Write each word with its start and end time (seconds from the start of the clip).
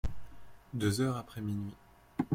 Deux 0.73 0.99
heures 0.99 1.15
après 1.15 1.41
minuit. 1.41 1.75